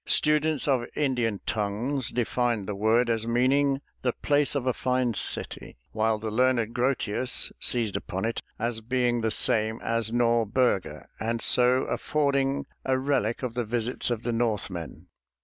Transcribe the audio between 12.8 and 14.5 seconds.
a relic of the visits of the